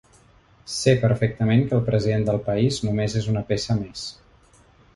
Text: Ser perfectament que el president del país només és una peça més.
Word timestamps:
Ser 0.75 0.93
perfectament 1.03 1.61
que 1.67 1.77
el 1.79 1.83
president 1.91 2.25
del 2.31 2.41
país 2.49 2.81
només 2.89 3.19
és 3.23 3.31
una 3.35 3.47
peça 3.53 3.79
més. 3.83 4.09